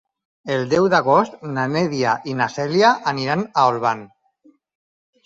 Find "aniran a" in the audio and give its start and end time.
3.13-3.67